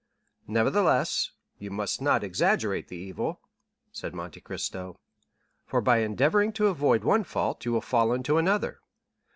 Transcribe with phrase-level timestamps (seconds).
[0.47, 1.29] "Nevertheless,
[1.59, 3.39] you must not exaggerate the evil,"
[3.91, 4.99] said Monte Cristo,
[5.67, 8.79] "for by endeavoring to avoid one fault you will fall into another.